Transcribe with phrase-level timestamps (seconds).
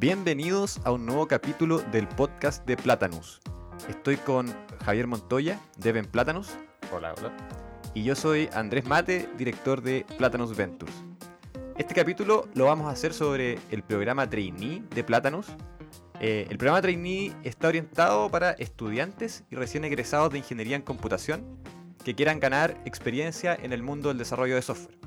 [0.00, 3.38] Bienvenidos a un nuevo capítulo del podcast de Platanus.
[3.86, 4.46] Estoy con
[4.82, 6.56] Javier Montoya, de Ben Platanus.
[6.90, 7.36] Hola, hola.
[7.92, 10.94] Y yo soy Andrés Mate, director de Platanus Ventures.
[11.76, 15.48] Este capítulo lo vamos a hacer sobre el programa Trainee de Platanus.
[16.18, 21.44] Eh, el programa Trainee está orientado para estudiantes y recién egresados de ingeniería en computación
[22.02, 24.99] que quieran ganar experiencia en el mundo del desarrollo de software.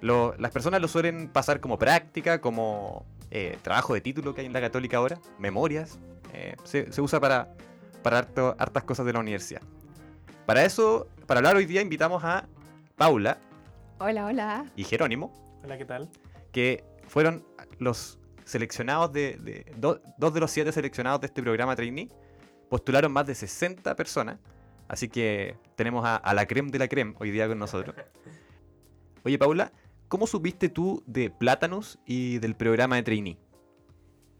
[0.00, 4.46] Lo- las personas lo suelen pasar como práctica, como eh, trabajo de título que hay
[4.46, 5.98] en la católica ahora, memorias.
[6.32, 7.54] eh, se, se usa para,
[8.02, 9.62] para harto- hartas cosas de la universidad.
[10.46, 12.46] Para eso, para hablar hoy día, invitamos a
[12.96, 13.38] Paula
[13.98, 14.64] Hola, hola.
[14.76, 15.32] y Jerónimo,
[15.64, 16.08] Hola, ¿qué tal?
[16.52, 17.44] que fueron
[17.78, 22.08] los seleccionados de, de- do- dos de los siete seleccionados de este programa trainee.
[22.68, 24.38] Postularon más de 60 personas.
[24.88, 27.94] Así que tenemos a, a la creme de la creme hoy día con nosotros.
[29.24, 29.70] Oye, Paula,
[30.10, 33.38] ¿cómo supiste tú de Platanus y del programa de trainee?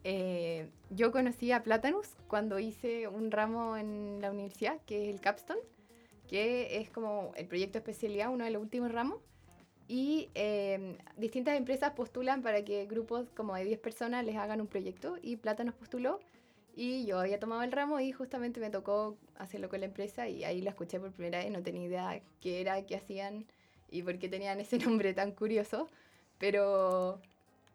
[0.02, 5.20] Eh, yo conocí a Platanus cuando hice un ramo en la universidad, que es el
[5.20, 5.60] Capstone,
[6.26, 9.20] que es como el proyecto especialidad, uno de los últimos ramos.
[9.86, 14.66] Y eh, distintas empresas postulan para que grupos como de 10 personas les hagan un
[14.66, 16.18] proyecto y Platanus postuló.
[16.74, 20.42] Y yo había tomado el ramo y justamente me tocó hacerlo con la empresa y
[20.42, 23.46] ahí la escuché por primera vez, no tenía idea qué era, qué hacían
[23.91, 25.88] y por qué tenían ese nombre tan curioso.
[26.38, 27.20] Pero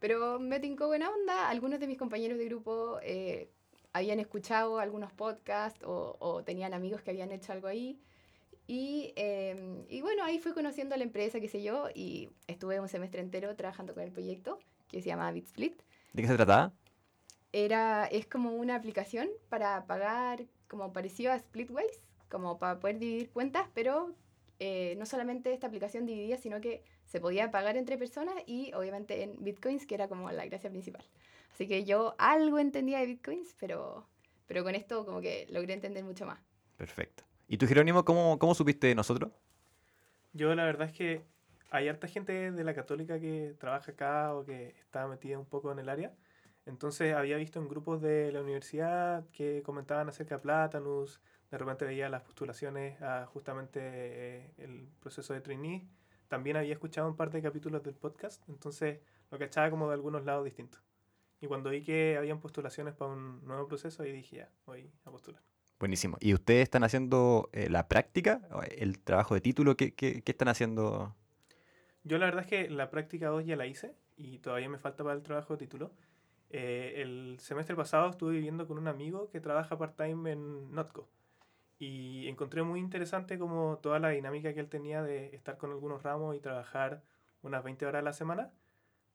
[0.00, 1.48] Pero me tincó buena onda.
[1.48, 3.48] Algunos de mis compañeros de grupo eh,
[3.92, 7.98] habían escuchado algunos podcasts o, o tenían amigos que habían hecho algo ahí.
[8.66, 12.80] Y, eh, y bueno, ahí fui conociendo a la empresa, qué sé yo, y estuve
[12.80, 14.58] un semestre entero trabajando con el proyecto
[14.88, 15.82] que se llama BitSplit.
[16.12, 16.72] ¿De qué se trataba?
[17.52, 23.30] Era, es como una aplicación para pagar, como parecido a Splitwise, como para poder dividir
[23.30, 24.14] cuentas, pero
[24.58, 29.22] eh, no solamente esta aplicación dividía, sino que se podía pagar entre personas y obviamente
[29.22, 31.04] en bitcoins, que era como la gracia principal.
[31.52, 34.06] Así que yo algo entendía de bitcoins, pero,
[34.46, 36.38] pero con esto como que logré entender mucho más.
[36.76, 37.24] Perfecto.
[37.48, 39.30] ¿Y tú, Jerónimo, cómo, cómo supiste de nosotros?
[40.32, 41.22] Yo la verdad es que
[41.70, 45.72] hay harta gente de la católica que trabaja acá o que está metida un poco
[45.72, 46.12] en el área.
[46.66, 51.20] Entonces había visto en grupos de la universidad que comentaban acerca de Platanus,
[51.50, 55.86] de repente veía las postulaciones a justamente eh, el proceso de trainee.
[56.28, 60.24] También había escuchado un par de capítulos del podcast, entonces lo cachaba como de algunos
[60.24, 60.82] lados distintos.
[61.40, 65.10] Y cuando vi que habían postulaciones para un nuevo proceso, ahí dije ya, voy a
[65.10, 65.40] postular.
[65.78, 66.16] Buenísimo.
[66.20, 68.40] ¿Y ustedes están haciendo eh, la práctica,
[68.76, 69.76] el trabajo de título?
[69.76, 71.14] ¿Qué, qué, qué están haciendo?
[72.02, 75.04] Yo la verdad es que la práctica 2 ya la hice y todavía me falta
[75.04, 75.92] para el trabajo de título.
[76.50, 81.08] Eh, el semestre pasado estuve viviendo con un amigo que trabaja part-time en Notco
[81.78, 86.02] y encontré muy interesante como toda la dinámica que él tenía de estar con algunos
[86.02, 87.02] ramos y trabajar
[87.42, 88.50] unas 20 horas a la semana,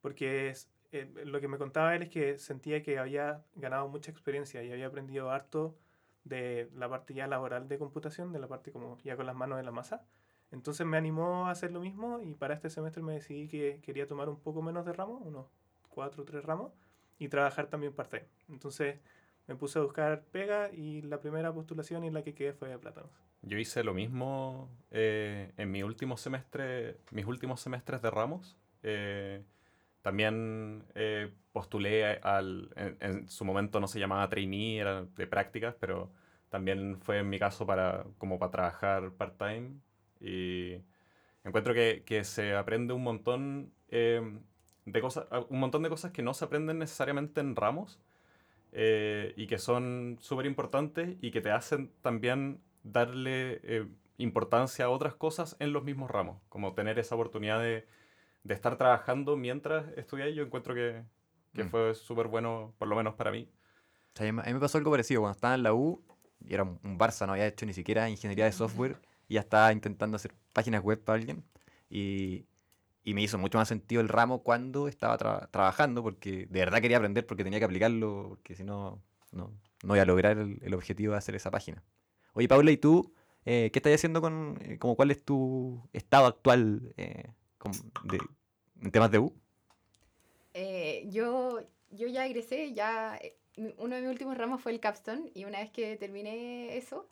[0.02, 4.12] porque es, eh, lo que me contaba él es que sentía que había ganado mucha
[4.12, 5.76] experiencia y había aprendido harto
[6.24, 9.60] de la parte ya laboral de computación, de la parte como ya con las manos
[9.60, 10.06] en la masa.
[10.52, 14.08] Entonces me animó a hacer lo mismo y para este semestre me decidí que quería
[14.08, 15.48] tomar un poco menos de ramos, unos
[15.90, 16.74] cuatro o tres ramos,
[17.18, 18.26] y trabajar también part-time.
[18.50, 19.00] Entonces
[19.52, 22.78] me puse a buscar pega y la primera postulación y la que quedé fue de
[22.78, 23.12] Plátanos.
[23.42, 28.58] Yo hice lo mismo eh, en mi último semestre, mis últimos semestres de Ramos.
[28.84, 29.44] Eh,
[30.02, 35.76] también eh, postulé al, en, en su momento no se llamaba trainee, era de prácticas,
[35.80, 36.12] pero
[36.50, 39.72] también fue en mi caso para, como para trabajar part-time.
[40.22, 40.78] Y
[41.44, 44.40] encuentro que, que se aprende un montón eh,
[44.86, 48.00] de cosas, un montón de cosas que no se aprenden necesariamente en Ramos
[48.72, 53.88] eh, y que son súper importantes y que te hacen también darle eh,
[54.18, 57.88] importancia a otras cosas en los mismos ramos, como tener esa oportunidad de,
[58.44, 61.04] de estar trabajando mientras estudiáis, yo encuentro que,
[61.54, 61.70] que Mm.
[61.70, 63.50] fue súper bueno, por lo menos para mí.
[64.14, 65.22] O sea, a mí me pasó algo parecido.
[65.22, 66.03] Cuando estaba en la U,
[66.40, 69.41] y era un un Barça, no había hecho ni siquiera ingeniería de software, y ya
[69.41, 71.44] estaba intentando hacer páginas web para alguien.
[71.90, 72.46] Y,
[73.03, 76.82] y me hizo mucho más sentido el ramo cuando estaba tra- trabajando, porque de verdad
[76.82, 79.02] quería aprender, porque tenía que aplicarlo, porque si no,
[79.32, 79.52] no,
[79.84, 81.84] no iba a lograr el, objetivo de hacer esa página.
[82.34, 83.14] Oye, Paula, ¿y tú
[83.46, 87.30] eh, qué estás haciendo con, eh, cuál es tu estado actual eh,
[88.03, 88.22] de-
[88.82, 89.34] en temas de U?
[90.54, 93.20] Eh, yo, yo ya egresé, ya
[93.78, 97.08] uno de mis últimos ramos fue el capstone y una vez que terminé eso,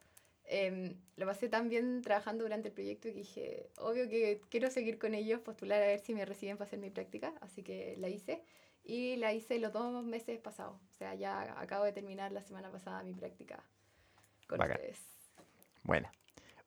[0.49, 4.97] em, lo pasé tan bien trabajando durante el proyecto que dije, obvio que quiero seguir
[4.97, 8.09] con ellos, postular a ver si me reciben para hacer mi práctica, así que la
[8.09, 8.41] hice
[8.83, 12.71] y la hice los dos meses pasados, o sea, ya acabo de terminar la semana
[12.71, 13.63] pasada mi práctica
[14.47, 14.77] con Bacán.
[14.77, 14.99] ustedes.
[15.83, 16.11] Buena.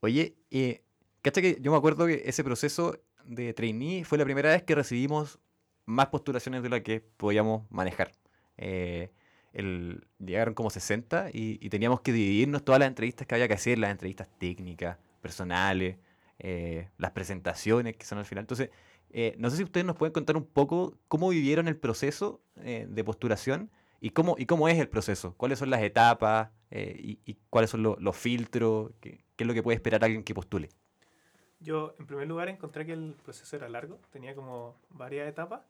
[0.01, 0.83] Oye, eh,
[1.21, 4.75] ¿cacha que yo me acuerdo que ese proceso de trainee fue la primera vez que
[4.75, 5.39] recibimos
[5.87, 8.13] más postulaciones de las que podíamos manejar.
[8.57, 9.11] eh,
[9.53, 13.91] llegaron como 60 y, teníamos que dividirnos todas las entrevistas que había que hacer, las
[13.91, 15.97] entrevistas técnicas, personales,
[16.39, 18.43] eh, las presentaciones que son al final.
[18.43, 18.71] Entonces,
[19.11, 22.87] eh, no sé si ustedes nos pueden contar un poco cómo vivieron el proceso eh,
[22.89, 23.71] de postulación
[24.01, 27.99] y cómo, y cómo es el proceso, cuáles son las etapas y, cuáles son lo-
[28.01, 30.71] los filtros, qué es lo que puede esperar alguien que postule.
[31.61, 35.61] Yo, en primer lugar, encontré que el proceso era largo, tenía como varias etapas,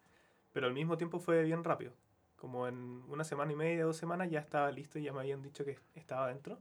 [0.53, 1.93] pero al mismo tiempo fue bien rápido.
[2.43, 5.43] Como en una semana y media, dos semanas ya estaba listo y ya me habían
[5.43, 6.59] dicho que estaba dentro.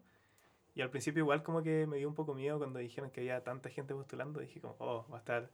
[0.76, 3.44] Y al principio igual como que me dio un poco miedo cuando dijeron que había
[3.44, 4.40] tanta gente postulando.
[4.40, 5.50] Dije como, oh, va a estar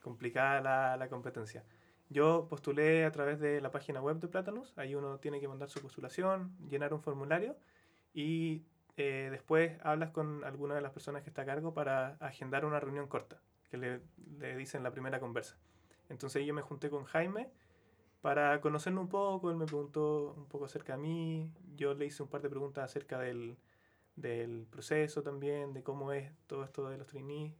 [0.00, 1.64] complicada la, la competencia.
[2.08, 4.72] Yo postulé a través de la página web de Platanus.
[4.78, 7.56] Ahí uno tiene que mandar su postulación, llenar un formulario
[8.12, 8.62] y
[8.96, 12.78] eh, después hablas con alguna de las personas que está a cargo para agendar una
[12.78, 13.40] reunión corta,
[13.72, 14.02] que le,
[14.38, 15.58] le dicen la primera conversa.
[16.08, 17.50] Entonces yo me junté con Jaime
[18.24, 22.22] para conocerlo un poco, él me preguntó un poco acerca de mí, yo le hice
[22.22, 23.58] un par de preguntas acerca del,
[24.16, 27.52] del proceso también, de cómo es todo esto de los trainees,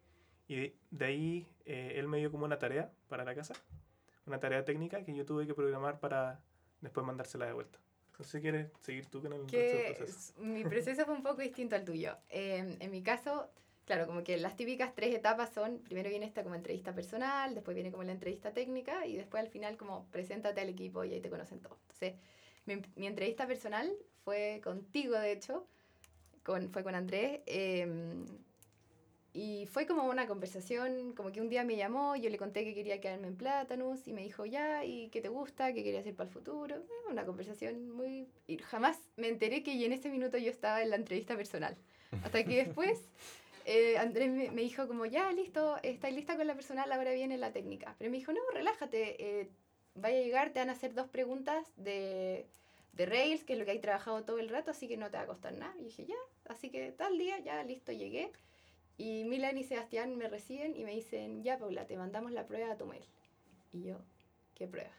[0.48, 3.52] y de, de ahí eh, él me dio como una tarea para la casa,
[4.24, 6.40] una tarea técnica que yo tuve que programar para
[6.80, 7.78] después mandársela de vuelta.
[8.18, 10.32] No sé si quieres seguir tú con el que proceso.
[10.40, 12.16] mi proceso fue un poco distinto al tuyo.
[12.30, 13.50] Eh, en mi caso,
[13.86, 17.74] claro, como que las típicas tres etapas son, primero viene esta como entrevista personal, después
[17.74, 21.20] viene como la entrevista técnica y después al final como preséntate al equipo y ahí
[21.20, 21.78] te conocen todos.
[21.82, 22.14] Entonces,
[22.66, 23.92] mi, mi entrevista personal
[24.24, 25.66] fue contigo, de hecho,
[26.42, 27.40] con, fue con Andrés.
[27.46, 27.86] eh,
[29.36, 32.72] y fue como una conversación, como que un día me llamó, yo le conté que
[32.72, 35.72] quería quedarme en Platanus y me dijo, ya, ¿y qué te gusta?
[35.74, 36.76] ¿Qué quería hacer para el futuro?
[36.76, 38.28] Eh, Una conversación muy...
[38.46, 41.76] Y jamás me enteré que en ese minuto yo estaba en la entrevista personal.
[42.22, 43.08] Hasta que después
[43.64, 47.38] eh, Andrés me, me dijo como, ya, listo, estáis lista con la personal, ahora viene
[47.38, 47.94] la técnica.
[47.98, 49.48] Pero me dijo, no, relájate, eh,
[49.94, 52.46] vaya a llegar, te van a hacer dos preguntas de,
[52.92, 55.16] de Rails, que es lo que hay trabajado todo el rato, así que no te
[55.16, 55.74] va a costar nada.
[55.78, 56.16] Y dije, ya,
[56.48, 58.32] así que tal día, ya, listo, llegué.
[58.96, 62.72] Y Milan y Sebastián me reciben y me dicen, ya Paula, te mandamos la prueba
[62.72, 63.04] a tu mail.
[63.72, 63.96] Y yo,
[64.54, 64.92] ¿qué prueba?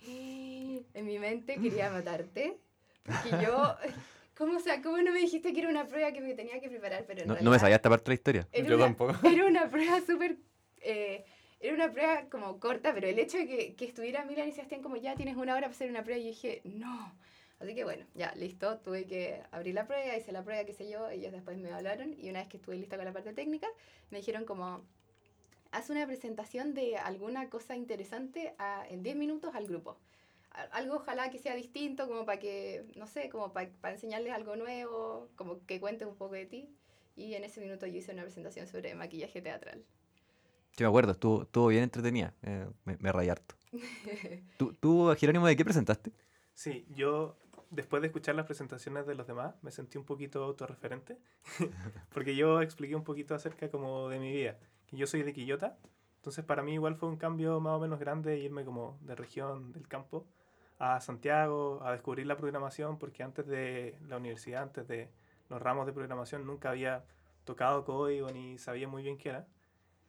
[0.94, 2.58] En mi mente quería matarte.
[3.04, 3.74] Porque yo,
[4.40, 6.68] ¿cómo, o sea, ¿cómo no me dijiste que era una prueba que me tenía que
[6.70, 7.04] preparar?
[7.06, 8.48] Pero No, no me sabía esta parte de la historia.
[8.52, 9.12] era Yo una- tampoco.
[9.28, 10.38] Era una prueba súper...
[10.80, 11.24] eh,
[11.60, 14.80] era una prueba como corta, pero el hecho de que, que estuviera Milan y Sebastián
[14.82, 17.14] como ya tienes una hora para hacer una prueba, y yo dije, no.
[17.60, 20.88] Así que bueno, ya, listo, tuve que abrir la prueba, hice la prueba, qué sé
[20.88, 23.66] yo, ellos después me hablaron y una vez que estuve lista con la parte técnica,
[24.10, 24.82] me dijeron como,
[25.70, 29.98] haz una presentación de alguna cosa interesante a- en 10 minutos al grupo.
[30.72, 35.28] Algo ojalá que sea distinto, como para que, no sé, como para enseñarles algo nuevo,
[35.36, 36.74] como que cuentes un poco de ti.
[37.16, 39.84] Y en ese minuto yo hice una presentación sobre maquillaje teatral.
[40.76, 42.34] Yo me acuerdo, estuvo, estuvo bien entretenida.
[42.42, 43.54] eh, me, me rayé harto.
[44.58, 46.12] ¿Tú, ¿Tú, Jerónimo, de qué presentaste?
[46.54, 47.36] Sí, yo
[47.70, 51.18] después de escuchar las presentaciones de los demás me sentí un poquito autorreferente
[52.12, 55.78] porque yo expliqué un poquito acerca como de mi vida, que yo soy de Quillota,
[56.16, 59.72] entonces para mí igual fue un cambio más o menos grande irme como de región
[59.72, 60.26] del campo
[60.80, 65.08] a Santiago a descubrir la programación porque antes de la universidad, antes de
[65.48, 67.04] los ramos de programación nunca había
[67.44, 69.46] tocado código ni sabía muy bien qué era.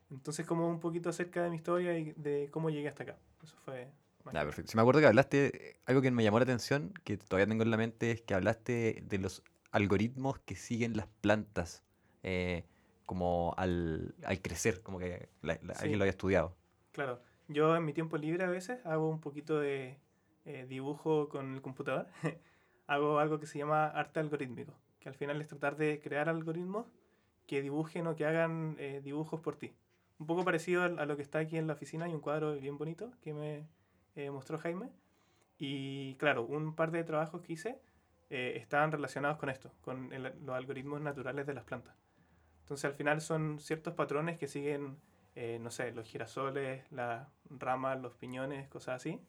[0.10, 3.18] Entonces como un poquito acerca de mi historia y de cómo llegué hasta acá.
[3.44, 3.90] Eso fue...
[4.26, 4.72] Ah, que- perfecto.
[4.72, 7.72] Sí, me acuerdo que hablaste, algo que me llamó la atención, que todavía tengo en
[7.72, 11.84] la mente, es que hablaste de los algoritmos que siguen las plantas
[12.24, 12.64] eh,
[13.06, 15.82] como al, al crecer, como que la- la- Sí.
[15.82, 16.56] alguien lo había estudiado.
[16.92, 19.98] Claro, yo en mi tiempo libre a veces hago un poquito de
[20.46, 22.08] eh, dibujo con el computador.
[22.88, 26.88] hago algo que se llama arte algorítmico, que al final es tratar de crear algoritmos
[27.48, 29.74] que dibujen o que hagan eh, dibujos por ti.
[30.20, 32.78] Un poco parecido a lo que está aquí en la oficina, hay un cuadro bien
[32.78, 33.68] bonito que me
[34.16, 34.92] eh, mostró Jaime.
[35.58, 37.80] Y claro, un par de trabajos que hice
[38.30, 41.96] eh, estaban relacionados con esto, con el- los algoritmos naturales de las plantas.
[42.62, 44.98] Entonces al final son ciertos patrones que siguen
[45.36, 49.22] eh, no sé, los girasoles, las ramas, los piñones, cosas así,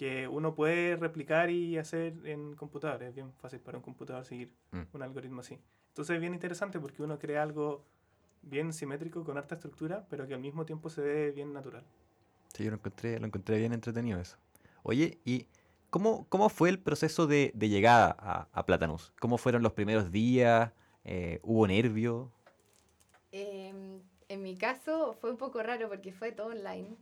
[0.00, 3.02] que uno puede replicar y hacer en computador.
[3.02, 4.84] Es bien fácil para un computador seguir Mm.
[4.94, 5.58] un algoritmo así.
[5.88, 7.84] Entonces es bien interesante porque uno crea algo
[8.40, 11.84] bien simétrico, con harta estructura, pero que al mismo tiempo se ve bien natural.
[12.54, 14.38] Sí, yo lo encontré, lo encontré bien entretenido eso.
[14.84, 15.44] Oye, ¿y
[15.90, 19.12] cómo, cómo fue el proceso de, de llegada a, a Platanus?
[19.20, 20.72] ¿Cómo fueron los primeros días?
[21.04, 22.32] Eh, ¿Hubo nervio?
[23.32, 26.96] Em, en mi caso fue un poco raro porque fue todo online.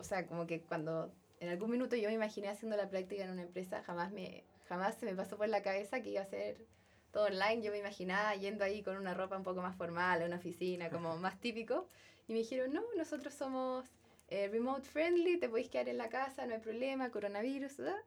[0.00, 3.30] O sea, como que cuando en algún minuto yo me imaginé haciendo la práctica en
[3.30, 6.56] una empresa, jamás, me, jamás se me pasó por la cabeza que iba a ser
[7.10, 7.62] todo online.
[7.62, 10.90] Yo me imaginaba yendo ahí con una ropa un poco más formal, a una oficina,
[10.90, 11.88] como más típico.
[12.28, 13.86] Y me dijeron, no, nosotros somos
[14.28, 18.00] eh, remote friendly, te podéis quedar en la casa, no hay problema, coronavirus, ¿verdad?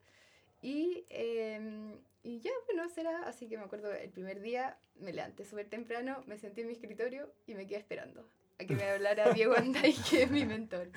[0.61, 3.23] Y, em, y ya, bueno, será.
[3.27, 6.73] Así que me acuerdo, el primer día me levanté súper temprano, me senté en mi
[6.73, 10.89] escritorio y me quedé esperando a que me hablara Diego Anday, que es mi mentor.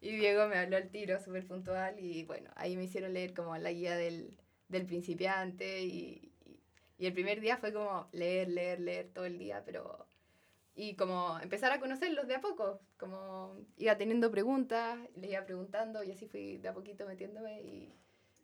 [0.00, 3.56] Y Diego me habló al tiro, súper puntual, y bueno, ahí me hicieron leer como
[3.56, 4.36] la guía del,
[4.68, 6.60] del principiante, y, y,
[6.98, 10.06] y el primer día fue como leer, leer, leer todo el día, pero...
[10.80, 16.04] Y como empezar a conocerlos de a poco, como iba teniendo preguntas, les iba preguntando,
[16.04, 17.92] y así fui de a poquito metiéndome, y,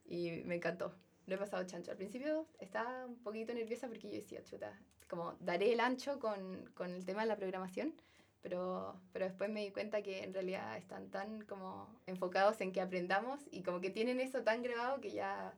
[0.06, 0.92] y me encantó.
[1.26, 1.92] Lo he pasado chancho.
[1.92, 6.66] Al principio estaba un poquito nerviosa porque yo decía, chuta, como daré el ancho con,
[6.75, 7.94] con el tema de la programación,
[8.44, 12.80] pero, pero después me di cuenta que en realidad están tan como enfocados en que
[12.82, 15.54] aprendamos y como que tienen eso tan grabado que ya,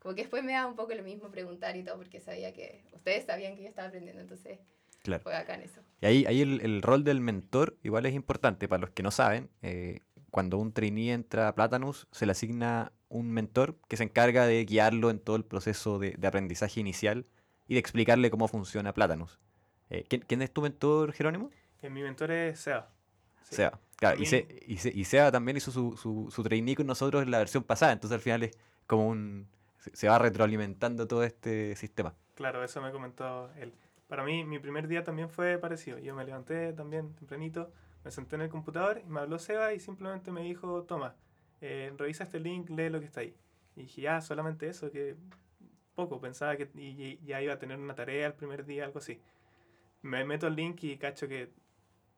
[0.00, 2.82] como que después me da un poco lo mismo preguntar y todo porque sabía que
[2.94, 4.58] ustedes sabían que yo estaba aprendiendo, entonces
[5.02, 5.22] Claro.
[5.22, 5.80] fue acá en eso.
[6.00, 9.10] Y ahí, ahí el, el rol del mentor igual es importante para los que no
[9.10, 9.48] saben.
[9.62, 14.46] eh, cuando un trainee entra a Platanus, se le asigna un mentor que se encarga
[14.46, 17.26] de guiarlo en todo el proceso de, de aprendizaje inicial
[17.66, 19.40] y de explicarle cómo funciona Platanus.
[19.90, 21.50] Eh, ¿quién, quién es tu mentor, Jerónimo?
[21.82, 22.88] Eh, mi mentor es Seba.
[23.42, 23.56] Sí.
[23.56, 23.78] Seba.
[23.96, 26.86] Claro, y, También- Se- y, Se- y Seba también hizo su, su, su trainee con
[26.86, 28.56] nosotros en la versión pasada, entonces al final es
[28.86, 29.46] como un...
[29.78, 32.14] se- va retroalimentando todo este sistema.
[32.34, 33.74] Claro, eso me comentó él.
[34.08, 35.98] Para mí, mi primer día también fue parecido.
[35.98, 37.70] Yo me levanté también tempranito,
[38.04, 41.14] me senté en el computador y me habló Seba y simplemente me dijo, toma,
[41.60, 43.36] eh, revisa este link, lee lo que está ahí.
[43.76, 45.14] Y dije, ya, solamente eso, que
[45.94, 49.20] poco, pensaba que ya iba a tener una tarea el primer día, algo así.
[50.02, 51.50] Me meto al link y cacho que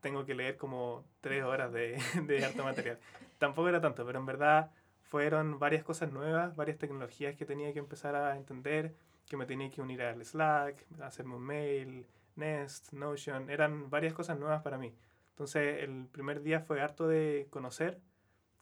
[0.03, 2.99] tengo que leer como tres horas de, de harto material.
[3.39, 4.71] Tampoco era tanto, pero en verdad
[5.03, 8.95] fueron varias cosas nuevas, varias tecnologías que tenía que empezar a entender,
[9.27, 12.07] que me tenía que unir al Slack, hacerme un mail,
[12.37, 14.95] Nest, Notion, eran varias cosas nuevas para mí.
[15.31, 18.01] Entonces el primer día fue harto de conocer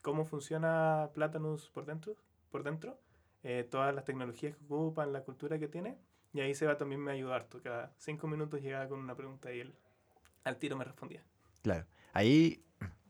[0.03, 2.17] cómo funciona Platanus por dentro,
[2.51, 2.99] por dentro
[3.43, 5.99] eh, todas las tecnologías que ocupan, la cultura que tiene,
[6.33, 7.61] y ahí Seba también me ayudó harto.
[7.63, 9.75] Cada cinco minutos llegaba con una pregunta y él
[10.45, 11.23] al tiro me respondía.
[11.63, 11.87] Claro.
[12.13, 12.63] Ahí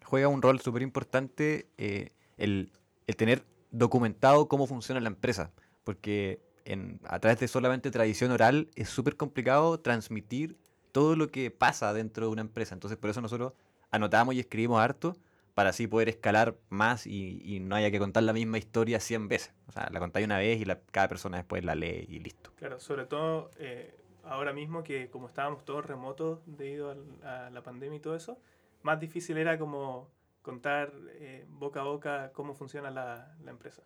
[0.04, 2.72] juega un rol súper importante eh, el,
[3.06, 5.52] el tener documentado cómo funciona la empresa.
[5.84, 10.58] Porque en, a través de solamente tradición oral es súper complicado transmitir
[10.92, 12.74] todo lo que pasa dentro de una empresa.
[12.74, 13.52] Entonces por eso nosotros
[13.90, 15.16] anotamos y escribimos harto
[15.54, 19.52] para así poder escalar más y, no haya que contar la misma historia 100 veces.
[19.66, 22.52] O sea, la contáis una vez y la- cada persona después la lee y listo.
[22.56, 27.62] Claro, sobre todo eh, ahora mismo que como estábamos todos remotos debido al- a la
[27.62, 28.38] pandemia y todo eso,
[28.82, 30.08] más difícil era como
[30.42, 33.82] contar eh, boca a boca cómo funciona la, la empresa.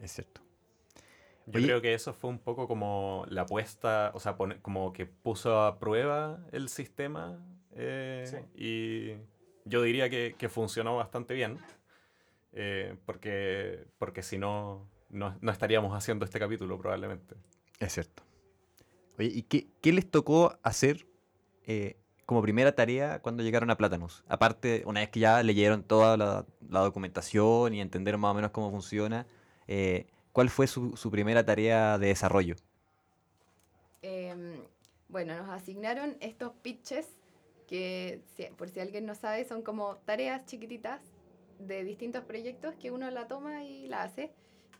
[0.00, 0.40] Es cierto.
[1.46, 4.92] Yo Oye- creo que eso fue un poco como la apuesta, o sea, pone- como
[4.92, 7.38] que puso a prueba el sistema
[7.76, 8.38] eh, Sí.
[8.60, 11.58] y yo diría que, que funcionó bastante bien,
[12.52, 17.36] eh, porque, porque si no, no, no estaríamos haciendo este capítulo probablemente.
[17.78, 18.23] Es cierto.
[19.18, 21.06] Oye, ¿y qué, les tocó hacer
[21.66, 24.24] eh, como primera tarea cuando llegaron a Platanus?
[24.28, 28.70] Aparte, una vez que ya leyeron toda la, documentación y entendieron más o menos cómo
[28.70, 29.26] funciona,
[29.68, 32.56] eh, ¿cuál fue su, primera tarea de desarrollo?
[34.02, 34.60] Em,
[35.08, 37.06] bueno, nos asignaron estos pitches
[37.66, 38.22] que,
[38.56, 41.00] por si alguien no sabe, son como tareas chiquititas
[41.58, 44.32] de distintos proyectos que uno la toma y la hace.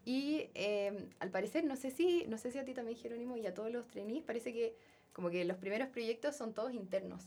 [0.05, 3.47] Y em, al parecer, no sé si, no sé si a ti también, Jerónimo, y
[3.47, 4.77] a todos los trainees, parece que
[5.13, 7.23] como que los primeros proyectos son todos internos.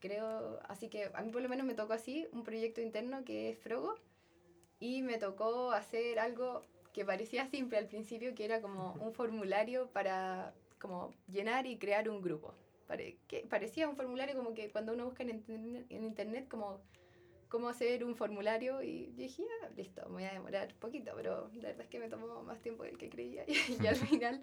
[0.00, 3.50] Creo, así que a mí por lo menos me tocó así, un proyecto interno que
[3.50, 3.94] es Frogo,
[4.80, 6.62] y me tocó hacer algo
[6.92, 12.08] que parecía simple al principio, que era como un formulario para como llenar y crear
[12.08, 12.54] un grupo.
[12.86, 15.42] Pare- que parecía un formulario como que cuando uno busca en
[15.88, 16.80] en internet como
[17.54, 21.68] cómo hacer un formulario y dije, "Ah, listo, me voy a demorar poquito, pero la
[21.68, 23.44] verdad es que me tomó más tiempo del que creía
[23.80, 24.42] y, al final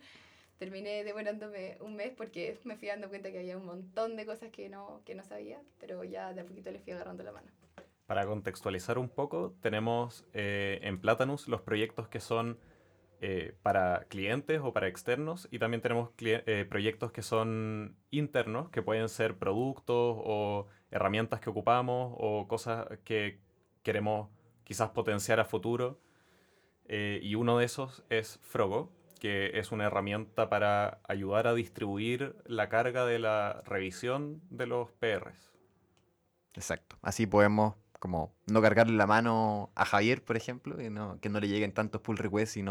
[0.58, 4.50] terminé demorándome un mes porque me fui dando cuenta que había un montón de cosas
[4.50, 7.52] que no, que no sabía, pero ya de a poquito le fui agarrando la mano.
[8.06, 12.60] Para contextualizar un poco, tenemos eh, en Platanus los proyectos que son
[13.24, 18.82] eh, para clientes o para externos y también tenemos eh, proyectos que son internos, que
[18.82, 23.40] pueden ser productos o herramientas que ocupamos o cosas que
[23.84, 24.30] queremos
[24.64, 26.00] quizás potenciar a futuro.
[26.86, 32.36] Eh, y uno de esos es Frogo, que es una herramienta para ayudar a distribuir
[32.46, 35.54] la carga de la revisión de los PRs.
[36.56, 36.98] Exacto.
[37.04, 41.40] Así podemos como no cargarle la mano a Javier, por ejemplo, y no, que no
[41.40, 42.64] le lleguen tantos pull requests y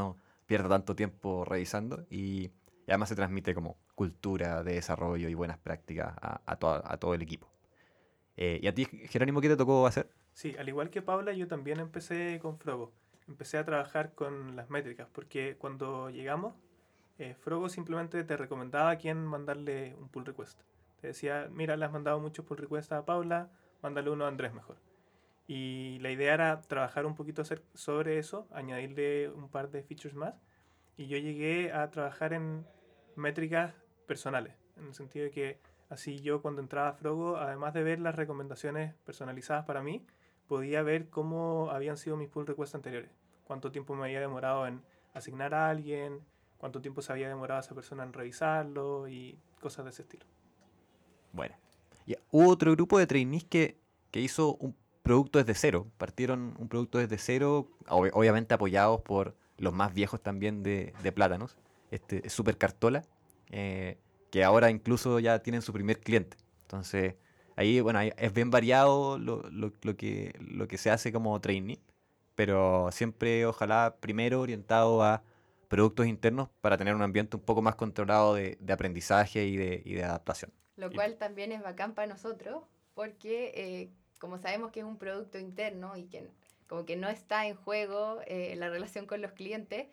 [0.50, 2.04] pierda tanto tiempo revisando.
[2.10, 2.50] Y,
[2.86, 6.96] y además se transmite como cultura de desarrollo y buenas prácticas a, a toda- a
[6.96, 7.46] todo el equipo.
[8.36, 10.10] Eh, ¿Y a ti, Jerónimo, qué te tocó hacer?
[10.32, 12.92] Sí, al igual que Paula, yo también empecé con Frogo.
[13.28, 16.52] empecé a trabajar con las métricas, porque cuando llegamos,
[17.18, 20.58] eh, Frogo simplemente te recomendaba a quién mandarle un pull request.
[21.00, 23.48] Te decía, mira, le has mandado muchos pull requests a Paula,
[23.82, 24.78] mándale uno a Andrés mejor.
[25.52, 27.42] Y la idea era trabajar un poquito
[27.74, 30.36] sobre eso, añadirle un par de features más.
[30.96, 32.64] Y yo llegué a trabajar en
[33.16, 33.74] métricas
[34.06, 37.98] personales, en el sentido de que así yo cuando entraba a Frogo, además de ver
[37.98, 40.06] las recomendaciones personalizadas para mí,
[40.46, 43.10] podía ver cómo habían sido mis pull requests anteriores,
[43.42, 44.80] cuánto tiempo me había demorado en
[45.14, 46.20] asignar a alguien,
[46.58, 50.26] cuánto tiempo se había demorado esa persona en revisarlo y cosas de ese estilo.
[51.32, 51.56] Bueno,
[52.06, 53.80] y hubo otro grupo de trainees que,
[54.12, 59.72] que hizo un producto desde cero, partieron un producto desde cero, obviamente apoyados por los
[59.72, 61.56] más viejos también de, de Plátanos,
[61.90, 63.04] este Super Cartola,
[63.50, 63.98] eh,
[64.30, 66.36] que ahora incluso ya tienen su primer cliente.
[66.62, 67.14] Entonces,
[67.56, 71.80] ahí, bueno, es bien variado lo, lo, lo, que, lo que se hace como trainee,
[72.34, 75.22] pero siempre ojalá primero orientado a
[75.68, 79.82] productos internos para tener un ambiente un poco más controlado de, de aprendizaje y de,
[79.84, 80.52] y de, adaptación.
[80.76, 82.64] Lo cual también es bacán para nosotros,
[82.94, 83.90] porque eh,
[84.20, 86.28] como sabemos que es un producto interno y que
[86.68, 89.88] como que no está en juego eh, la relación con los clientes,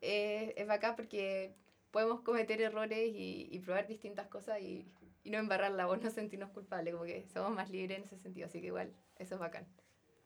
[0.00, 1.54] eh, es bacán porque
[1.92, 4.88] podemos cometer errores y, y probar distintas cosas y,
[5.22, 8.46] y, no embarrarla o no sentirnos culpables, como que somos más libres en ese sentido,
[8.46, 9.66] así que igual eso es bacán.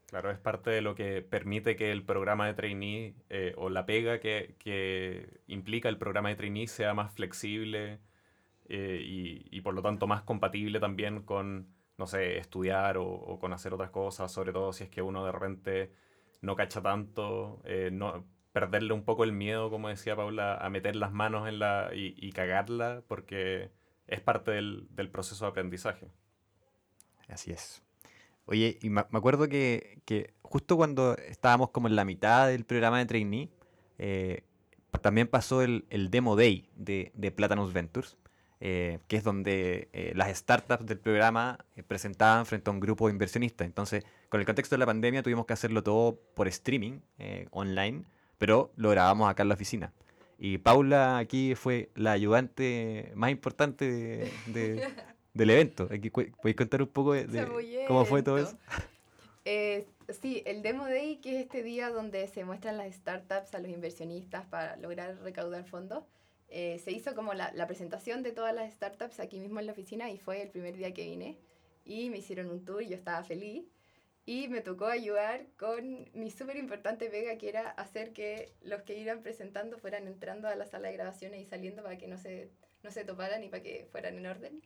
[0.07, 3.85] Claro, es parte de lo que permite que el programa de trainee eh, o la
[3.85, 8.01] pega que, que, implica el programa de trainee sea más flexible
[8.69, 11.69] eh, y, y, por lo tanto más compatible también con,
[12.01, 15.25] no sé, estudiar o, o, con hacer otras cosas, sobre todo si es que uno
[15.25, 15.93] de repente
[16.41, 20.97] no cacha tanto, eh, no, perderle un poco el miedo, como decía Paula, a meter
[20.97, 23.71] las manos en la y, y cagarla, porque
[24.07, 26.09] es parte del, del, proceso de aprendizaje.
[27.29, 27.83] Así es.
[28.47, 32.99] Oye, y me acuerdo que, que, justo cuando estábamos como en la mitad del programa
[32.99, 33.51] de trainee,
[33.99, 34.43] eh,
[35.03, 38.17] también pasó el, el, Demo Day de, de Platanus Ventures,
[38.61, 43.07] eh, que es donde eh, las startups del programa eh, presentaban frente a un grupo
[43.07, 43.67] de inversionistas.
[43.67, 48.05] Entonces, con el contexto de la pandemia tuvimos que hacerlo todo por streaming, eh, online,
[48.39, 49.93] pero lo grabamos acá en la oficina.
[50.39, 54.89] Y Paula aquí fue la ayudante más importante de, de,
[55.35, 55.89] del evento.
[55.89, 58.57] ¿Podéis contar un poco de, de cómo fue todo eso?
[59.45, 59.87] Eh,
[60.21, 63.71] sí, el Demo Day, que es este día donde se muestran las startups a los
[63.71, 66.05] inversionistas para lograr recaudar fondos,
[66.51, 70.11] eh, se hizo como la, presentación de todas las startups aquí mismo en la oficina
[70.11, 71.39] y fue el primer día que vine.
[71.85, 73.65] Y me hicieron un tour y yo estaba feliz.
[74.27, 78.99] Y me tocó ayudar con mi súper importante pega, que era hacer que los que
[78.99, 82.51] iban presentando fueran entrando a la sala de grabaciones y saliendo para que no se,
[82.83, 84.63] no se toparan y para que fueran en orden.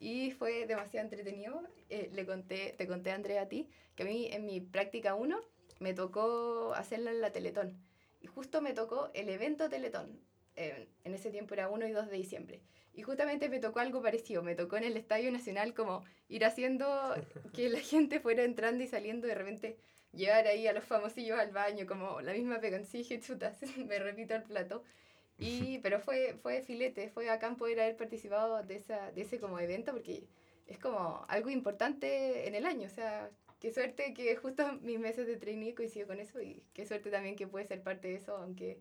[0.00, 1.62] Y fue demasiado entretenido.
[1.88, 5.40] Eh, le conté, te conté, Andrea, a ti, que a mí en mi práctica 1
[5.80, 7.78] me tocó hacerla en la Teletón.
[8.20, 10.20] Y justo me tocó el evento Teletón.
[10.56, 12.62] Eh, en ese tiempo era 1 y 2 de diciembre.
[12.92, 14.42] Y justamente me tocó algo parecido.
[14.42, 16.86] Me tocó en el Estadio Nacional como ir haciendo
[17.54, 19.76] que la gente fuera entrando y saliendo de repente
[20.12, 24.34] llevar ahí a los famosillos al baño, como la misma pegoncilla, sí, chutas, me repito
[24.34, 24.82] el plato.
[25.38, 29.60] Y, pero fue, fue filete, fue bacán poder haber participado de, esa, de ese como
[29.60, 30.24] evento porque
[30.66, 32.86] es como algo importante en el año.
[32.86, 36.86] O sea, qué suerte que justo mis meses de trainee coincidió con eso y qué
[36.86, 38.80] suerte también que puede ser parte de eso, aunque,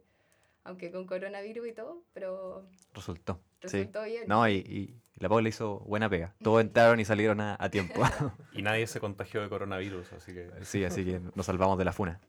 [0.65, 2.67] aunque con coronavirus y todo, pero...
[2.93, 3.39] Resultó.
[3.62, 4.10] Resultó sí.
[4.10, 4.23] bien.
[4.28, 6.36] No, y, y la Paula hizo buena pega.
[6.43, 8.01] Todos entraron y salieron a, a tiempo.
[8.51, 10.49] y nadie se contagió de coronavirus, así que...
[10.63, 12.19] Sí, así que nos salvamos de la funa.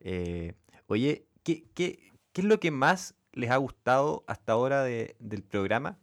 [0.00, 0.54] Eh,
[0.88, 5.44] oye, ¿qué, qué, ¿qué es lo que más les ha gustado hasta ahora de, del
[5.44, 5.98] programa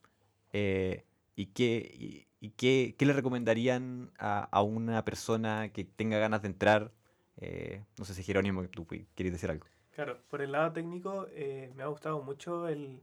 [0.54, 6.18] eh, y, qué, y, y qué, qué, le recomendarían a, a, una persona que tenga
[6.20, 6.94] ganas de entrar.
[7.36, 9.68] Eh, no sé si Jerónimo, tú quieres decir algo.
[9.96, 13.02] Claro, por el lado técnico eh, me ha gustado mucho el,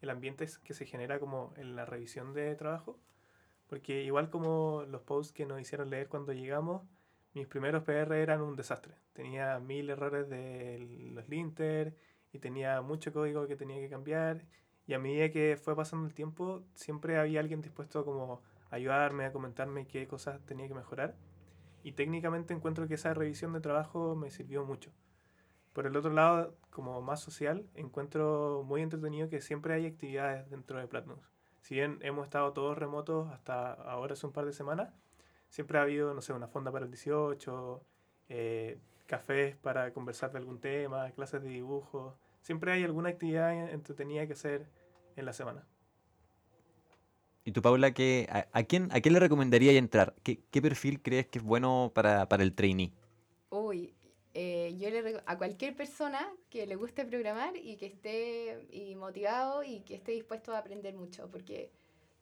[0.00, 2.96] el, ambiente que se genera como en la revisión de trabajo,
[3.66, 6.82] porque igual como los posts que nos hicieron leer cuando llegamos,
[7.34, 8.94] mis primeros PR eran un desastre.
[9.14, 11.96] Tenía mil errores de los linter
[12.32, 14.44] y tenía mucho código que tenía que cambiar
[14.86, 19.24] y a medida que fue pasando el tiempo siempre había alguien dispuesto a como ayudarme,
[19.24, 21.16] a comentarme qué cosas tenía que mejorar
[21.82, 24.92] y técnicamente encuentro que esa revisión de trabajo me sirvió mucho.
[25.72, 30.78] Por el otro lado, como más social, encuentro muy entretenido que siempre hay actividades dentro
[30.78, 31.18] de Platinum.
[31.60, 34.92] Si bien hemos estado todos remotos hasta ahora hace un par de semanas,
[35.48, 37.82] siempre ha habido, no sé, una fonda para el 18,
[38.28, 42.16] eh, cafés para conversar de algún tema, clases de dibujo.
[42.42, 44.68] Siempre hay alguna actividad entretenida que hacer
[45.16, 45.66] en la semana.
[47.44, 50.14] ¿Y tú, Paula, qué, a, a, quién, a quién le recomendaría entrar?
[50.22, 52.92] ¿Qué, ¿Qué, perfil crees que es bueno para, para el trainee?
[53.48, 53.94] Uy,
[54.40, 59.64] eh, yo le a cualquier persona que le guste programar y que esté y motivado
[59.64, 61.72] y que esté dispuesto a aprender mucho, porque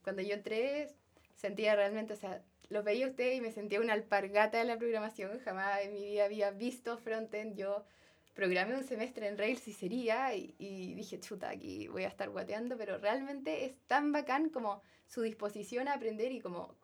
[0.02, 0.88] cuando yo entré
[1.35, 4.79] sentía realmente, o sea, los veía a ustedes y me sentía una alpargata de la
[4.79, 7.85] programación, jamás en mi vida había visto frontend, yo
[8.33, 12.31] programé un semestre en Rails y sería y, y dije, chuta, aquí voy a estar
[12.31, 16.74] guateando, pero realmente es tan bacán como su disposición a aprender y como,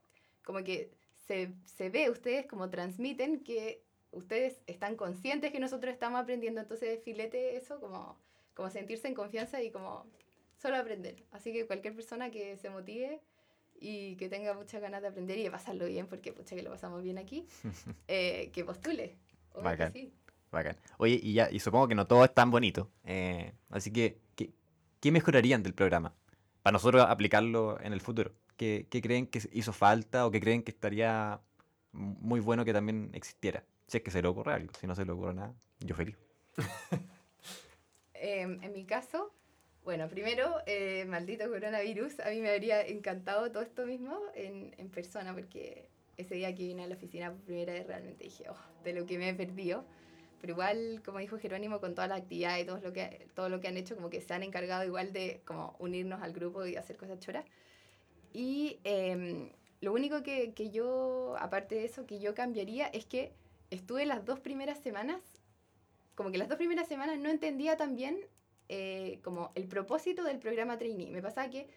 [0.44, 0.90] como que
[1.26, 7.00] se, se ve ustedes como transmiten que ustedes están conscientes que nosotros estamos aprendiendo, entonces
[7.02, 8.16] filete eso como,
[8.54, 10.06] como sentirse en confianza y como
[10.56, 11.16] solo aprender.
[11.32, 13.20] Así que cualquier persona que se motive
[13.80, 16.70] y que tenga muchas ganas de aprender y de pasarlo bien, porque pucha que lo
[16.70, 17.46] pasamos bien aquí,
[18.08, 19.16] eh, que postule.
[19.54, 19.92] Que Bacán.
[19.92, 20.12] sí.
[20.52, 20.76] Bacán.
[20.98, 22.90] Oye, y ya, y supongo que no todo es tan bonito.
[23.04, 24.52] eh, así que, ¿qué,
[25.00, 26.14] qué mejorarían del programa?
[26.62, 28.32] Para nosotros aplicarlo en el futuro.
[28.56, 31.40] ¿Qué, qué creen que hizo falta o qué creen que estaría
[31.92, 33.64] muy bueno que también existiera?
[33.86, 34.72] Si es que se le ocurre algo.
[34.78, 36.16] Si no se le ocurre nada, yo feliz.
[38.14, 39.34] Em, en mi caso,
[39.82, 44.88] bueno, primero, eh, maldito coronavirus, a mí me habría encantado todo esto mismo en, en
[44.90, 48.84] persona, porque ese día que vine a la oficina por primera vez realmente dije, oh,
[48.84, 49.84] de lo que me he perdido.
[50.40, 53.60] Pero igual, como dijo Jerónimo, con toda la actividad y todo lo, que, todo lo
[53.60, 56.76] que han hecho, como que se han encargado igual de como unirnos al grupo y
[56.76, 57.44] hacer cosas choras.
[58.32, 63.32] Y em, lo único que, que yo, aparte de eso, que yo cambiaría es que
[63.74, 65.20] estuve las dos primeras semanas
[66.14, 68.18] como que las dos primeras semanas no entendía tan bien
[68.68, 71.10] eh, como el propósito del programa trainee.
[71.10, 71.68] Me pasaba que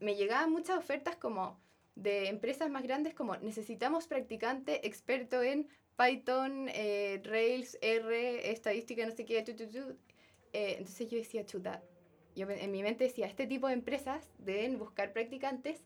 [0.00, 1.60] me llegaban muchas ofertas como
[1.96, 9.14] de empresas más grandes como necesitamos practicante experto en Python, eh, Rails, R, estadística, no
[9.14, 9.96] sé qué, tu, tu, tu.
[10.52, 11.82] Eh, entonces yo decía, chuta,
[12.34, 15.84] yo en mi mente decía, este tipo de empresas deben buscar practicantes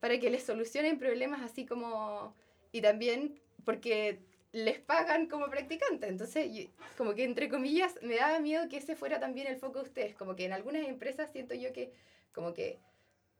[0.00, 2.34] para que les solucionen problemas así como...
[2.72, 4.18] Y también porque
[4.54, 6.08] les pagan como practicantes.
[6.08, 6.64] Entonces, yo-
[6.96, 10.14] como que entre comillas, me daba miedo que ese fuera también el foco de ustedes.
[10.14, 11.92] Como que en algunas empresas siento yo que,
[12.32, 12.78] como que,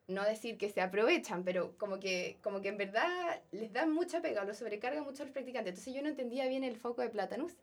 [0.06, 4.20] no decir que se aprovechan, pero como que, como que en verdad les dan mucha
[4.20, 5.70] pega, lo sobrecargan mucho a los practicantes.
[5.72, 7.54] Entonces yo no entendía bien el foco de Platanus.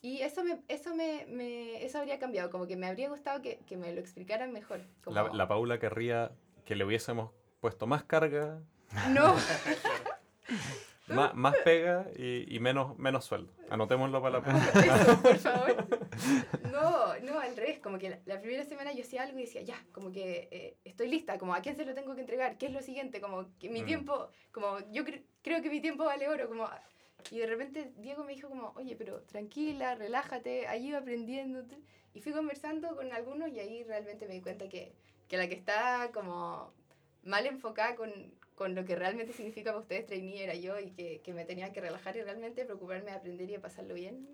[0.00, 3.58] Y eso me, eso me, me- eso habría cambiado, como que me habría gustado que,
[3.66, 4.80] que me lo explicaran mejor.
[5.02, 6.30] Como, La, la Paula querría
[6.66, 8.60] que le hubiésemos puesto más carga,
[9.10, 9.34] No,
[11.14, 13.52] más, más pega y, y menos, menos sueldo.
[13.70, 15.00] Anotémoslo para la.
[15.00, 15.86] Eso, por favor.
[16.70, 19.62] No, no, al revés, como que la, la primera semana yo hacía algo y decía,
[19.62, 22.66] ya, como que eh, estoy lista, como a quién se lo tengo que entregar, qué
[22.66, 23.86] es lo siguiente, como que mi Mm.
[23.86, 26.68] tiempo, como yo cre- creo que mi tiempo vale oro, como...
[27.30, 31.62] Y de repente Diego me dijo como, oye, pero tranquila, relájate, ahí iba aprendiendo.
[32.14, 34.92] Y fui conversando con algunos y ahí realmente me di cuenta que,
[35.28, 36.72] que la que está como
[37.22, 38.10] mal enfocada con,
[38.62, 41.72] con lo que realmente significa para ustedes trainee era yo y que, que me tenía
[41.72, 44.24] que relajar y realmente preocuparme de aprender y de pasarlo bien.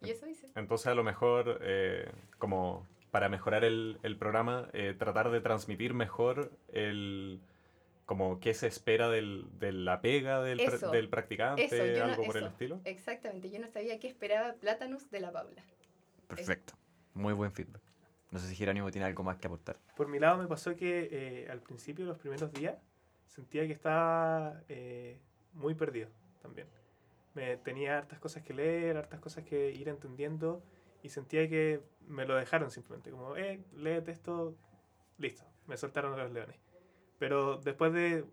[0.00, 0.46] Y eso hice.
[0.54, 2.08] Entonces a lo mejor, eh,
[2.38, 7.40] como para mejorar el, el programa, eh, tratar de transmitir mejor el
[8.06, 12.06] como qué se espera del, de la pega del, pra- Eso, del practicante, eso, yo
[12.06, 12.52] no- algo por el eso.
[12.52, 12.80] estilo.
[12.84, 15.64] Exactamente, yo no sabía qué esperaba Platanus de la Paula.
[16.28, 16.74] Perfecto.
[17.14, 17.82] Muy buen feedback.
[18.30, 19.78] No sé si Jerónimo tiene algo más que aportar.
[19.96, 22.76] Por mi lado me pasó que eh, al principio, los primeros días,
[23.34, 25.18] sentía que estaba eh,
[25.52, 26.08] muy perdido
[26.42, 26.68] también.
[27.34, 30.62] Me tenía hartas cosas que leer, hartas cosas que ir entendiendo
[31.02, 34.54] y sentía que me lo dejaron simplemente, como, eh, léete esto,
[35.18, 36.56] listo, me soltaron los leones.
[37.18, 38.24] Pero después de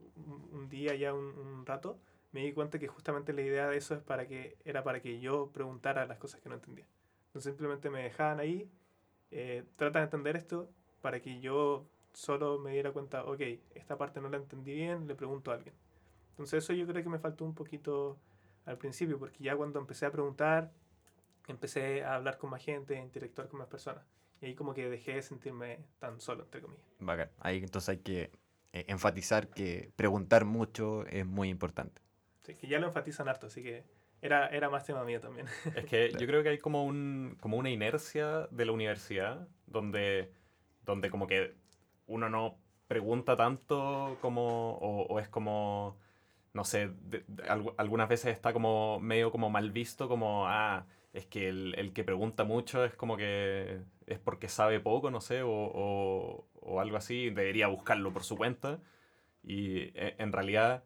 [0.52, 2.00] un día, ya un, un rato,
[2.32, 5.20] me di cuenta que justamente la idea de eso es para que, era para que
[5.20, 6.86] yo preguntara las cosas que no entendía.
[7.28, 8.70] Entonces simplemente me dejaban ahí,
[9.32, 10.70] eh, trata de entender esto
[11.02, 13.42] para que yo solo me diera cuenta, ok,
[13.76, 15.76] esta parte no la entendí bien, le pregunto a alguien.
[16.32, 18.18] Entonces eso yo creo que me faltó un poquito
[18.66, 20.72] al principio, porque ya cuando empecé a preguntar,
[21.48, 24.04] empecé a hablar con más gente, a interactuar con más personas.
[24.42, 26.84] Y ahí como que dejé de sentirme tan solo, entre comillas.
[27.00, 27.30] Bacán.
[27.40, 28.32] Ahí entonces hay que
[28.74, 32.02] eh, enfatizar que preguntar mucho es muy importante.
[32.44, 33.84] Sí, que ya lo enfatizan harto, así que
[34.22, 35.48] era, era más tema mío también.
[35.76, 40.32] Es que yo creo que hay como, un, como una inercia de la universidad donde,
[40.86, 41.56] donde como que
[42.12, 45.98] uno no pregunta tanto como, o, es como,
[46.54, 50.86] no sé, de- de- algu- algunas veces está como medio como mal visto, como, ah,
[51.14, 55.22] es que el, el que pregunta mucho es como que es porque sabe poco, no
[55.22, 58.80] sé, o, o- algo así, debería buscarlo por su cuenta.
[59.44, 60.84] Y eh, en realidad,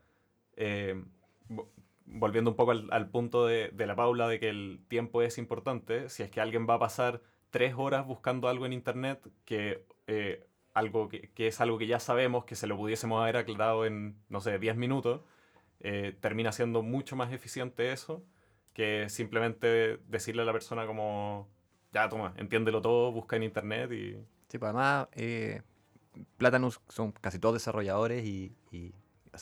[0.58, 1.04] eh,
[1.50, 1.68] vo-
[2.06, 5.38] volviendo un poco al, al punto de, de la Paula de que el tiempo es
[5.38, 9.86] importante, si es que alguien va a pasar tres horas buscando algo en internet que,
[10.08, 13.86] eh, algo que, que es algo que ya sabemos que se lo pudiésemos haber aclarado
[13.86, 15.22] en, no sé, 10 minutos,
[15.80, 18.24] eh, termina siendo mucho más eficiente eso
[18.74, 21.48] que simplemente decirle a la persona como,
[21.94, 24.14] ya, toma, entiéndelo todo, busca en internet y...
[24.50, 25.62] Sí, pues además, eh,
[26.38, 28.94] Platanus son casi todos desarrolladores y, y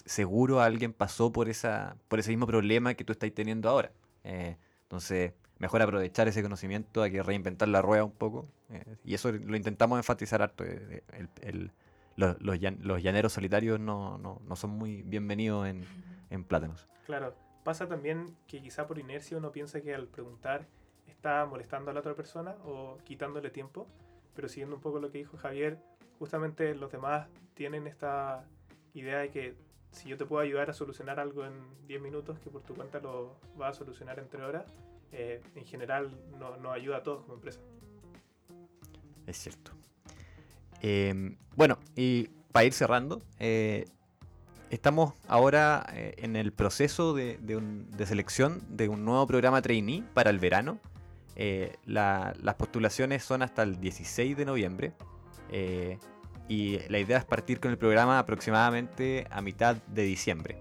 [0.05, 3.91] seguro alguien pasó por, esa, por ese mismo problema que tú estás teniendo ahora.
[4.23, 8.47] Eh, entonces, mejor aprovechar ese conocimiento, hay que reinventar la rueda un poco.
[8.69, 10.63] eh, y eso lo intentamos enfatizar harto.
[10.65, 11.71] eh, el- el-
[12.17, 15.85] los, los llan- los llaneros solitarios no, no- no son muy bienvenidos en,
[16.29, 16.87] en Plátanos.
[17.05, 20.65] Claro, pasa también que quizá por inercia uno piensa que al preguntar
[21.07, 23.87] está molestando a la otra persona o quitándole tiempo,
[24.35, 25.77] pero siguiendo un poco lo que dijo Javier,
[26.19, 28.43] justamente los demás tienen esta
[28.93, 29.55] idea de que
[29.91, 31.53] si yo te puedo ayudar a solucionar algo en
[31.87, 34.65] 10 minutos, que por tu cuenta lo vas a solucionar en 3 horas,
[35.13, 37.59] eh, en general no- nos ayuda a todos como empresa.
[39.27, 39.71] Es cierto.
[40.81, 43.85] Eh, bueno, y para ir cerrando, eh,
[44.69, 47.39] estamos ahora eh, en el proceso de,
[48.05, 50.79] selección de un nuevo programa trainee para el verano.
[51.85, 54.93] La- las postulaciones son hasta el 16 de noviembre.
[56.49, 60.57] y la idea es partir con el programa aproximadamente a mitad de diciembre.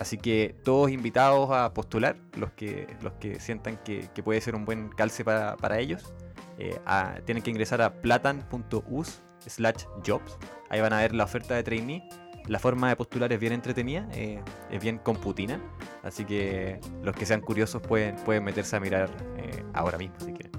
[0.00, 4.54] Así que todos invitados a postular, los que, los que sientan que, que puede ser
[4.56, 6.12] un buen calce para, para ellos.
[6.58, 10.38] Eh, a- tienen que ingresar a platan.us slash jobs.
[10.70, 12.02] Ahí van a ver la oferta de trainee.
[12.48, 15.60] La forma de postular es bien entretenida, eh, es bien computina.
[16.02, 20.32] Así que los que sean curiosos pueden, pueden meterse a mirar eh, ahora mismo si
[20.32, 20.52] quieren.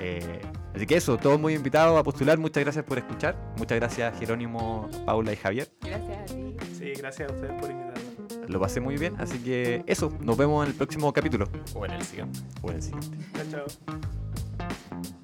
[0.00, 0.40] Eh,
[0.74, 2.36] así que eso, todos muy invitados a postular.
[2.36, 3.36] Muchas gracias por escuchar.
[3.58, 5.68] Muchas gracias Jerónimo, Paula y Javier.
[5.82, 6.56] Gracias a ti.
[6.76, 7.85] Sí, gracias a ustedes por invitarnos.
[8.48, 9.14] Lo pasé muy bien.
[9.18, 11.48] Así que eso, nos vemos en el próximo capítulo.
[11.74, 12.40] O en el siguiente.
[12.62, 13.18] O en el siguiente.
[13.50, 15.20] Chao, chao.